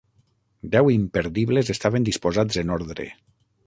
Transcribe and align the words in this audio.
Deu 0.75 0.89
imperdibles 0.93 1.71
estaven 1.77 2.11
disposats 2.11 2.63
en 2.65 2.77
ordre. 2.83 3.11